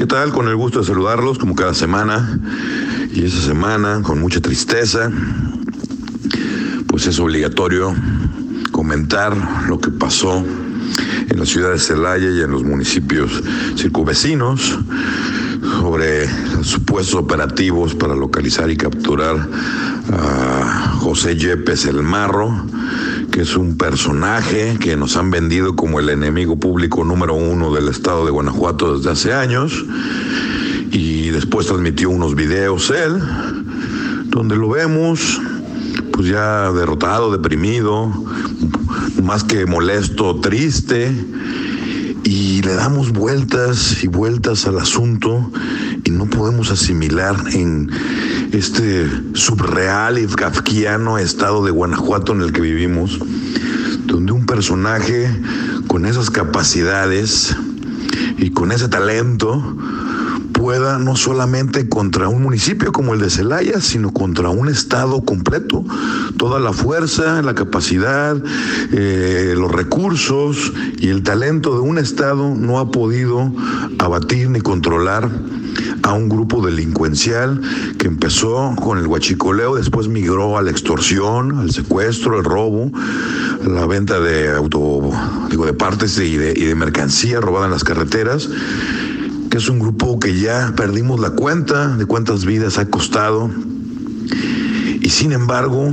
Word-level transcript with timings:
¿Qué 0.00 0.06
tal? 0.06 0.32
Con 0.32 0.48
el 0.48 0.56
gusto 0.56 0.78
de 0.78 0.86
saludarlos 0.86 1.38
como 1.38 1.54
cada 1.54 1.74
semana. 1.74 2.40
Y 3.12 3.26
esa 3.26 3.42
semana, 3.42 4.00
con 4.02 4.18
mucha 4.18 4.40
tristeza, 4.40 5.12
pues 6.86 7.06
es 7.06 7.20
obligatorio 7.20 7.94
comentar 8.72 9.36
lo 9.68 9.78
que 9.78 9.90
pasó 9.90 10.42
en 11.28 11.38
la 11.38 11.44
ciudad 11.44 11.72
de 11.72 11.78
Celaya 11.78 12.30
y 12.30 12.40
en 12.40 12.50
los 12.50 12.64
municipios 12.64 13.42
circunvecinos 13.76 14.78
sobre 15.60 16.26
supuestos 16.64 17.16
operativos 17.16 17.94
para 17.94 18.14
localizar 18.14 18.70
y 18.70 18.78
capturar 18.78 19.36
a 20.14 20.96
José 20.98 21.36
Yepes 21.36 21.84
el 21.84 22.02
Marro, 22.02 22.64
que 23.30 23.42
es 23.42 23.56
un 23.56 23.76
personaje 23.76 24.76
que 24.80 24.96
nos 24.96 25.16
han 25.16 25.30
vendido 25.30 25.76
como 25.76 26.00
el 26.00 26.08
enemigo 26.08 26.56
público 26.56 27.04
número 27.04 27.34
uno 27.34 27.72
del 27.72 27.88
estado 27.88 28.24
de 28.24 28.30
Guanajuato 28.30 28.96
desde 28.96 29.10
hace 29.10 29.32
años. 29.32 29.84
Y 30.90 31.28
después 31.30 31.66
transmitió 31.66 32.10
unos 32.10 32.34
videos 32.34 32.90
él, 32.90 33.20
donde 34.26 34.56
lo 34.56 34.70
vemos 34.70 35.40
pues 36.12 36.28
ya 36.28 36.70
derrotado, 36.72 37.32
deprimido, 37.32 38.12
más 39.22 39.44
que 39.44 39.64
molesto, 39.64 40.40
triste, 40.40 41.10
y 42.30 42.62
le 42.62 42.74
damos 42.74 43.10
vueltas 43.10 44.04
y 44.04 44.06
vueltas 44.06 44.64
al 44.64 44.78
asunto 44.78 45.50
y 46.04 46.12
no 46.12 46.26
podemos 46.26 46.70
asimilar 46.70 47.34
en 47.52 47.90
este 48.52 49.10
subreal 49.34 50.16
y 50.16 50.28
kafkiano 50.28 51.18
estado 51.18 51.64
de 51.64 51.72
Guanajuato 51.72 52.32
en 52.32 52.42
el 52.42 52.52
que 52.52 52.60
vivimos, 52.60 53.18
donde 54.04 54.30
un 54.30 54.46
personaje 54.46 55.28
con 55.88 56.06
esas 56.06 56.30
capacidades 56.30 57.56
y 58.38 58.50
con 58.50 58.70
ese 58.70 58.86
talento 58.86 59.76
pueda 60.60 60.98
no 60.98 61.16
solamente 61.16 61.88
contra 61.88 62.28
un 62.28 62.42
municipio 62.42 62.92
como 62.92 63.14
el 63.14 63.20
de 63.20 63.30
Celaya, 63.30 63.80
sino 63.80 64.12
contra 64.12 64.50
un 64.50 64.68
estado 64.68 65.24
completo. 65.24 65.82
Toda 66.36 66.60
la 66.60 66.74
fuerza, 66.74 67.40
la 67.40 67.54
capacidad, 67.54 68.36
eh, 68.92 69.54
los 69.56 69.72
recursos 69.72 70.70
y 70.98 71.08
el 71.08 71.22
talento 71.22 71.72
de 71.72 71.80
un 71.80 71.96
estado 71.96 72.54
no 72.54 72.78
ha 72.78 72.90
podido 72.90 73.50
abatir 73.98 74.50
ni 74.50 74.60
controlar 74.60 75.30
a 76.02 76.12
un 76.12 76.28
grupo 76.28 76.64
delincuencial 76.64 77.62
que 77.98 78.06
empezó 78.06 78.74
con 78.76 78.98
el 78.98 79.06
huachicoleo, 79.06 79.76
después 79.76 80.08
migró 80.08 80.58
a 80.58 80.62
la 80.62 80.70
extorsión, 80.70 81.58
al 81.58 81.70
secuestro, 81.70 82.36
al 82.36 82.44
robo, 82.44 82.90
a 83.64 83.66
la 83.66 83.86
venta 83.86 84.20
de 84.20 84.50
auto, 84.50 85.10
digo, 85.48 85.64
de 85.64 85.72
partes 85.72 86.18
y 86.18 86.36
de, 86.36 86.52
y 86.54 86.66
de 86.66 86.74
mercancía 86.74 87.40
robada 87.40 87.64
en 87.64 87.72
las 87.72 87.84
carreteras 87.84 88.50
que 89.50 89.58
es 89.58 89.68
un 89.68 89.80
grupo 89.80 90.18
que 90.20 90.38
ya 90.38 90.72
perdimos 90.76 91.18
la 91.18 91.30
cuenta 91.30 91.88
de 91.96 92.06
cuántas 92.06 92.44
vidas 92.44 92.78
ha 92.78 92.86
costado. 92.86 93.50
Y 95.02 95.10
sin 95.10 95.32
embargo, 95.32 95.90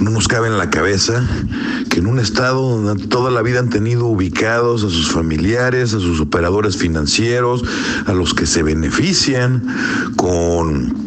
no 0.00 0.10
nos 0.10 0.26
cabe 0.28 0.48
en 0.48 0.56
la 0.56 0.70
cabeza 0.70 1.22
que 1.90 2.00
en 2.00 2.06
un 2.06 2.18
estado 2.18 2.80
donde 2.80 3.06
toda 3.06 3.30
la 3.30 3.42
vida 3.42 3.60
han 3.60 3.68
tenido 3.68 4.06
ubicados 4.06 4.82
a 4.82 4.88
sus 4.88 5.12
familiares, 5.12 5.92
a 5.92 6.00
sus 6.00 6.20
operadores 6.20 6.76
financieros, 6.76 7.62
a 8.06 8.14
los 8.14 8.32
que 8.32 8.46
se 8.46 8.62
benefician 8.62 9.62
con 10.16 11.04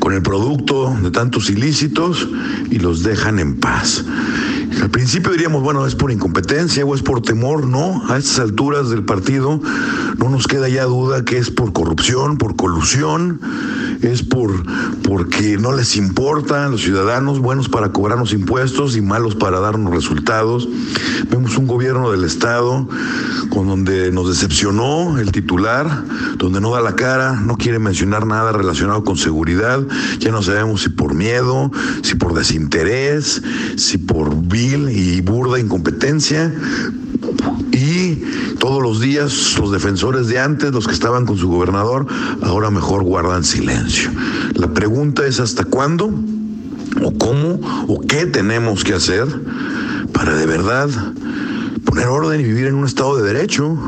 con 0.00 0.14
el 0.14 0.22
producto 0.22 0.96
de 1.02 1.10
tantos 1.10 1.50
ilícitos 1.50 2.26
y 2.70 2.78
los 2.78 3.02
dejan 3.02 3.38
en 3.38 3.60
paz. 3.60 4.04
Al 4.80 4.90
principio 4.90 5.32
diríamos, 5.32 5.62
bueno, 5.62 5.86
es 5.86 5.94
por 5.94 6.12
incompetencia 6.12 6.84
o 6.84 6.94
es 6.94 7.02
por 7.02 7.22
temor, 7.22 7.66
no, 7.66 8.02
a 8.08 8.18
estas 8.18 8.38
alturas 8.38 8.90
del 8.90 9.04
partido 9.04 9.60
no 10.18 10.28
nos 10.28 10.46
queda 10.46 10.68
ya 10.68 10.84
duda 10.84 11.24
que 11.24 11.38
es 11.38 11.50
por 11.50 11.72
corrupción, 11.72 12.38
por 12.38 12.56
colusión, 12.56 13.40
es 14.02 14.22
por 14.22 14.50
porque 15.02 15.58
no 15.58 15.72
les 15.72 15.96
importa 15.96 16.66
a 16.66 16.68
los 16.68 16.82
ciudadanos 16.82 17.40
buenos 17.40 17.68
para 17.68 17.92
cobrarnos 17.92 18.32
impuestos 18.32 18.96
y 18.96 19.00
malos 19.00 19.34
para 19.34 19.60
darnos 19.60 19.92
resultados. 19.92 20.68
Vemos 21.30 21.56
un 21.56 21.66
gobierno 21.66 22.10
del 22.10 22.24
estado 22.24 22.88
con 23.50 23.66
donde 23.66 24.12
nos 24.12 24.28
decepcionó 24.28 25.18
el 25.18 25.32
titular, 25.32 26.04
donde 26.36 26.60
no 26.60 26.70
da 26.72 26.80
la 26.80 26.96
cara, 26.96 27.32
no 27.32 27.56
quiere 27.56 27.78
mencionar 27.78 28.26
nada 28.26 28.52
relacionado 28.52 29.04
con 29.04 29.16
seguridad, 29.16 29.80
ya 30.18 30.30
no 30.30 30.42
sabemos 30.42 30.82
si 30.82 30.88
por 30.90 31.14
miedo, 31.14 31.70
si 32.02 32.14
por 32.14 32.34
desinterés, 32.34 33.42
si 33.76 33.98
por 33.98 34.34
vil 34.34 34.88
y 34.90 35.20
burda 35.20 35.58
incompetencia. 35.58 36.52
Y 37.72 38.16
todos 38.58 38.82
los 38.82 39.00
días 39.00 39.56
los 39.58 39.72
defensores 39.72 40.28
de 40.28 40.38
antes, 40.38 40.72
los 40.72 40.86
que 40.86 40.92
estaban 40.92 41.26
con 41.26 41.38
su 41.38 41.48
gobernador, 41.48 42.06
ahora 42.42 42.70
mejor 42.70 43.02
guardan 43.02 43.44
silencio. 43.44 44.10
La 44.54 44.68
pregunta 44.68 45.26
es 45.26 45.40
hasta 45.40 45.64
cuándo 45.64 46.12
o 47.02 47.12
cómo 47.18 47.60
o 47.88 48.00
qué 48.00 48.26
tenemos 48.26 48.84
que 48.84 48.94
hacer 48.94 49.26
para 50.12 50.34
de 50.34 50.46
verdad 50.46 50.88
poner 51.84 52.06
orden 52.06 52.40
y 52.40 52.44
vivir 52.44 52.66
en 52.66 52.74
un 52.74 52.84
estado 52.84 53.16
de 53.16 53.32
derecho, 53.32 53.78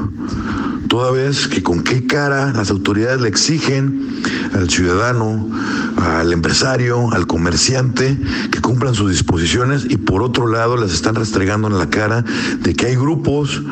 toda 0.93 1.11
vez 1.11 1.49
que 1.49 1.63
con 1.63 1.83
qué 1.83 2.07
cara 2.07 2.53
las 2.53 2.69
autoridades 2.69 3.19
le 3.23 3.29
exigen 3.29 4.11
al 4.53 4.69
ciudadano, 4.69 5.49
al 5.97 6.31
empresario, 6.35 7.11
al 7.13 7.27
comerciante, 7.27 8.19
que 8.51 8.61
cumplan 8.61 8.95
sus 8.95 9.11
disposiciones 9.11 9.87
y 9.89 9.97
por 9.97 10.23
otro 10.23 10.47
lado 10.47 10.77
les 10.77 10.93
están 10.93 11.15
restregando 11.15 11.69
en 11.69 11.79
la 11.79 11.89
cara 11.89 12.27
de 12.61 12.75
que 12.75 12.89
hay 12.89 12.97
grupos 12.97 13.63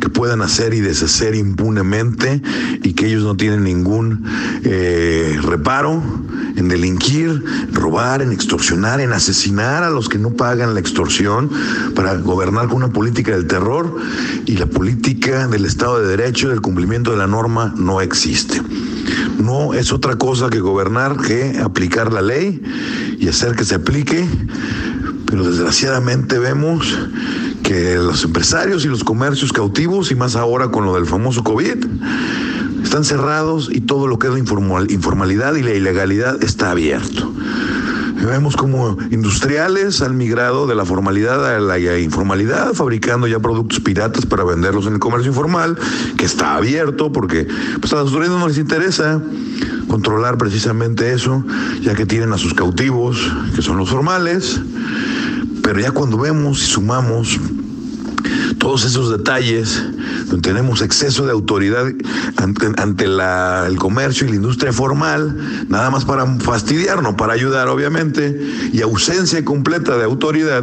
que 0.00 0.08
puedan 0.08 0.42
hacer 0.42 0.74
y 0.74 0.80
deshacer 0.80 1.34
impunemente 1.34 2.42
y 2.82 2.94
que 2.94 3.06
ellos 3.06 3.22
no 3.22 3.36
tienen 3.36 3.64
ningún 3.64 4.24
eh, 4.64 5.38
reparo 5.42 6.02
en 6.56 6.68
delinquir, 6.68 7.42
robar, 7.72 8.22
en 8.22 8.32
extorsionar, 8.32 9.00
en 9.00 9.12
asesinar 9.12 9.82
a 9.82 9.90
los 9.90 10.08
que 10.08 10.18
no 10.18 10.30
pagan 10.30 10.74
la 10.74 10.80
extorsión 10.80 11.50
para 11.94 12.14
gobernar 12.16 12.68
con 12.68 12.78
una 12.78 12.92
política 12.92 13.32
del 13.32 13.46
terror 13.46 13.96
y 14.46 14.56
la 14.56 14.66
política 14.66 15.46
del 15.48 15.64
Estado 15.64 16.00
de 16.00 16.16
Derecho, 16.16 16.48
del 16.48 16.60
cumplimiento 16.60 17.10
de 17.12 17.18
la 17.18 17.26
norma, 17.26 17.74
no 17.76 18.00
existe. 18.00 18.60
No 19.38 19.74
es 19.74 19.92
otra 19.92 20.16
cosa 20.16 20.50
que 20.50 20.60
gobernar 20.60 21.16
que 21.16 21.58
aplicar 21.62 22.12
la 22.12 22.22
ley 22.22 22.62
y 23.18 23.28
hacer 23.28 23.54
que 23.54 23.64
se 23.64 23.76
aplique, 23.76 24.26
pero 25.26 25.44
desgraciadamente 25.44 26.38
vemos 26.38 26.98
que 27.70 27.94
los 27.94 28.24
empresarios 28.24 28.84
y 28.84 28.88
los 28.88 29.04
comercios 29.04 29.52
cautivos, 29.52 30.10
y 30.10 30.16
más 30.16 30.34
ahora 30.34 30.72
con 30.72 30.84
lo 30.84 30.96
del 30.96 31.06
famoso 31.06 31.44
COVID, 31.44 31.76
están 32.82 33.04
cerrados 33.04 33.70
y 33.70 33.80
todo 33.80 34.08
lo 34.08 34.18
que 34.18 34.26
es 34.26 34.32
la 34.32 34.40
informalidad 34.40 35.54
y 35.54 35.62
la 35.62 35.72
ilegalidad 35.72 36.42
está 36.42 36.72
abierto. 36.72 37.32
Vemos 38.26 38.56
como 38.56 38.98
industriales 39.12 40.02
han 40.02 40.16
migrado 40.16 40.66
de 40.66 40.74
la 40.74 40.84
formalidad 40.84 41.46
a 41.46 41.60
la 41.60 41.78
informalidad, 42.00 42.74
fabricando 42.74 43.28
ya 43.28 43.38
productos 43.38 43.78
piratas 43.78 44.26
para 44.26 44.42
venderlos 44.42 44.88
en 44.88 44.94
el 44.94 44.98
comercio 44.98 45.28
informal, 45.28 45.78
que 46.16 46.24
está 46.24 46.56
abierto 46.56 47.12
porque 47.12 47.46
pues, 47.78 47.92
a 47.92 47.96
las 47.96 48.06
autoridades 48.06 48.36
no 48.36 48.48
les 48.48 48.58
interesa 48.58 49.22
controlar 49.86 50.38
precisamente 50.38 51.12
eso, 51.12 51.44
ya 51.82 51.94
que 51.94 52.04
tienen 52.04 52.32
a 52.32 52.38
sus 52.38 52.52
cautivos, 52.52 53.30
que 53.54 53.62
son 53.62 53.76
los 53.76 53.90
formales. 53.90 54.60
Pero 55.62 55.78
ya 55.78 55.92
cuando 55.92 56.18
vemos 56.18 56.62
y 56.64 56.66
sumamos 56.66 57.38
todos 58.60 58.84
esos 58.84 59.10
detalles, 59.10 59.82
donde 60.26 60.48
tenemos 60.48 60.82
exceso 60.82 61.24
de 61.24 61.32
autoridad 61.32 61.86
ante, 62.36 63.06
el 63.06 63.76
comercio 63.78 64.26
y 64.26 64.30
la 64.30 64.36
industria 64.36 64.72
formal, 64.72 65.66
nada 65.68 65.90
más 65.90 66.04
para 66.04 66.26
fastidiar, 66.38 67.02
no 67.02 67.16
para 67.16 67.32
ayudar, 67.32 67.68
obviamente, 67.68 68.38
y 68.72 68.82
ausencia 68.82 69.42
completa 69.44 69.96
de 69.96 70.04
autoridad 70.04 70.62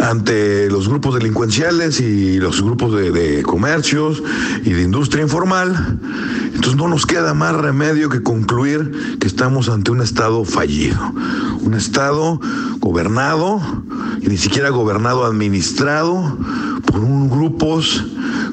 ante 0.00 0.68
los 0.70 0.88
grupos 0.88 1.14
delincuenciales 1.14 2.00
y 2.00 2.38
los 2.38 2.62
grupos 2.62 2.94
de, 2.94 3.42
comercios 3.44 4.22
y 4.64 4.70
de 4.70 4.82
industria 4.82 5.22
informal. 5.22 5.98
Entonces 6.46 6.76
no 6.76 6.88
nos 6.88 7.06
queda 7.06 7.32
más 7.32 7.54
remedio 7.54 8.08
que 8.08 8.22
concluir 8.22 9.18
que 9.20 9.28
estamos 9.28 9.68
ante 9.68 9.92
un 9.92 10.02
Estado 10.02 10.44
fallido, 10.44 10.98
un 11.60 11.74
Estado 11.74 12.40
gobernado, 12.80 13.60
ni 14.22 14.36
siquiera 14.36 14.70
gobernado, 14.70 15.24
administrado 15.24 16.38
por 16.86 17.00
un 17.00 17.28
grupos, 17.28 18.04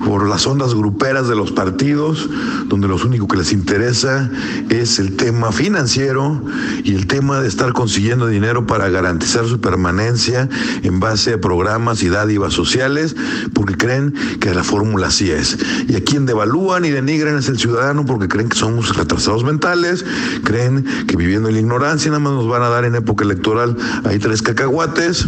por 0.05 0.29
las 0.29 0.45
ondas 0.45 0.75
gruperas 0.75 1.27
de 1.27 1.35
los 1.35 1.51
partidos, 1.51 2.29
donde 2.67 2.87
lo 2.87 2.95
único 2.95 3.27
que 3.27 3.37
les 3.37 3.51
interesa 3.51 4.29
es 4.69 4.99
el 4.99 5.15
tema 5.15 5.51
financiero 5.51 6.41
y 6.83 6.93
el 6.93 7.07
tema 7.07 7.41
de 7.41 7.47
estar 7.47 7.73
consiguiendo 7.73 8.27
dinero 8.27 8.67
para 8.67 8.87
garantizar 8.89 9.47
su 9.47 9.59
permanencia 9.59 10.47
en 10.83 10.99
base 10.99 11.33
a 11.33 11.41
programas 11.41 12.03
y 12.03 12.09
dádivas 12.09 12.53
sociales, 12.53 13.15
porque 13.53 13.75
creen 13.75 14.13
que 14.39 14.53
la 14.53 14.63
fórmula 14.63 15.07
así 15.07 15.31
es. 15.31 15.57
Y 15.87 15.95
a 15.95 16.03
quien 16.03 16.25
devalúan 16.25 16.85
y 16.85 16.91
denigran 16.91 17.37
es 17.37 17.49
el 17.49 17.57
ciudadano 17.57 18.05
porque 18.05 18.27
creen 18.27 18.49
que 18.49 18.57
somos 18.57 18.95
retrasados 18.95 19.43
mentales, 19.43 20.05
creen 20.43 20.85
que 21.07 21.17
viviendo 21.17 21.49
en 21.49 21.55
la 21.55 21.61
ignorancia 21.61 22.11
nada 22.11 22.19
más 22.19 22.33
nos 22.33 22.47
van 22.47 22.61
a 22.61 22.69
dar 22.69 22.85
en 22.85 22.95
época 22.95 23.23
electoral 23.23 23.75
hay 24.03 24.19
tres 24.19 24.41
cacahuates 24.41 25.27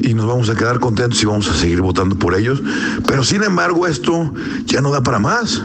y 0.00 0.14
nos 0.14 0.26
vamos 0.26 0.48
a 0.48 0.54
quedar 0.54 0.78
contentos 0.80 1.22
y 1.22 1.26
vamos 1.26 1.48
a 1.48 1.54
seguir 1.54 1.80
votando 1.80 2.16
por 2.16 2.34
ellos. 2.34 2.62
Pero 3.06 3.24
sin 3.24 3.42
embargo 3.42 3.86
esto 3.86 4.32
ya 4.64 4.80
no 4.80 4.90
da 4.90 5.02
para 5.02 5.18
más. 5.18 5.62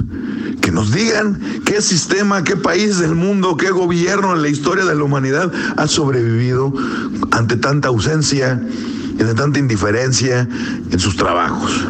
que 0.62 0.72
nos 0.72 0.92
digan 0.94 1.42
qué 1.66 1.82
sistema, 1.82 2.44
qué 2.44 2.56
país 2.56 2.98
del 2.98 3.16
mundo, 3.16 3.58
qué 3.58 3.72
gobierno 3.72 4.34
en 4.34 4.42
la 4.42 4.48
historia 4.48 4.86
de 4.86 4.96
la 4.96 5.04
humanidad 5.04 5.52
ha 5.76 5.88
sobrevivido 5.88 6.74
ante 7.32 7.58
tanta 7.58 7.90
ausencia, 7.90 8.52
ante 9.20 9.34
tanta 9.34 9.60
indiferencia 9.60 10.48
en 10.90 11.00
sus 11.00 11.18
trabajos. 11.18 11.86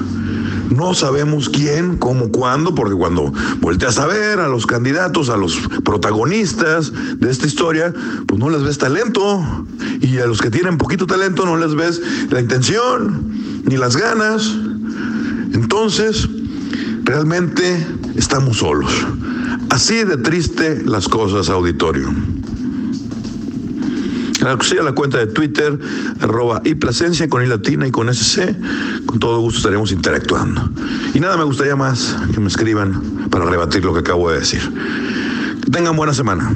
No 0.75 0.93
sabemos 0.93 1.49
quién, 1.49 1.97
cómo, 1.97 2.29
cuándo, 2.29 2.73
porque 2.73 2.95
cuando 2.95 3.31
volteas 3.59 3.99
a 3.99 4.07
ver 4.07 4.39
a 4.39 4.47
los 4.47 4.65
candidatos, 4.65 5.29
a 5.29 5.37
los 5.37 5.57
protagonistas 5.83 6.91
de 7.19 7.29
esta 7.29 7.45
historia, 7.45 7.93
pues 8.25 8.39
no 8.39 8.49
les 8.49 8.63
ves 8.63 8.77
talento. 8.79 9.43
Y 10.01 10.17
a 10.17 10.25
los 10.25 10.41
que 10.41 10.49
tienen 10.49 10.77
poquito 10.77 11.05
talento 11.05 11.45
no 11.45 11.57
les 11.57 11.75
ves 11.75 12.01
la 12.29 12.39
intención 12.39 13.63
ni 13.65 13.77
las 13.77 13.95
ganas. 13.95 14.51
Entonces, 15.53 16.27
realmente 17.03 17.85
estamos 18.15 18.57
solos. 18.57 18.91
Así 19.69 20.03
de 20.03 20.17
triste 20.17 20.81
las 20.85 21.07
cosas, 21.07 21.49
auditorio. 21.49 22.11
Sí, 24.61 24.77
a 24.77 24.83
la 24.83 24.91
cuenta 24.91 25.17
de 25.19 25.27
Twitter, 25.27 25.79
arroba 26.19 26.61
y 26.65 26.75
Plasencia 26.75 27.29
con 27.29 27.43
I 27.43 27.47
latina 27.47 27.87
y 27.87 27.91
con 27.91 28.09
SC. 28.09 28.55
Con 29.05 29.19
todo 29.19 29.39
gusto 29.39 29.59
estaremos 29.59 29.91
interactuando. 29.91 30.69
Y 31.13 31.19
nada, 31.19 31.37
me 31.37 31.43
gustaría 31.43 31.75
más 31.75 32.15
que 32.33 32.39
me 32.39 32.47
escriban 32.47 33.27
para 33.29 33.45
rebatir 33.45 33.85
lo 33.85 33.93
que 33.93 33.99
acabo 33.99 34.29
de 34.31 34.39
decir. 34.39 34.61
Que 35.63 35.71
tengan 35.71 35.95
buena 35.95 36.13
semana. 36.13 36.53